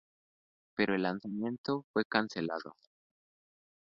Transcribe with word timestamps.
Pero 0.75 0.95
el 0.95 1.03
lanzamiento 1.03 1.85
fue 1.93 2.05
cancelado. 2.05 2.75